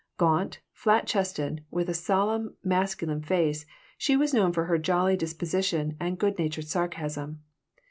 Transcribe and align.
Gaunt, 0.17 0.61
flat 0.73 1.05
chested, 1.05 1.63
with 1.69 1.87
a 1.87 1.93
solemn 1.93 2.55
masculine 2.63 3.21
face, 3.21 3.67
she 3.99 4.17
was 4.17 4.33
known 4.33 4.51
for 4.51 4.65
her 4.65 4.79
jolly 4.79 5.15
disposition 5.15 5.95
and 5.99 6.17
good 6.17 6.39
natured 6.39 6.65
sarcasm. 6.65 7.43